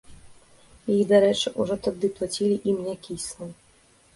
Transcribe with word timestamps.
І, 0.93 0.95
дарэчы, 1.11 1.53
ужо 1.65 1.75
тады 1.89 2.11
плацілі 2.17 2.57
ім 2.73 2.83
някісла. 2.87 3.45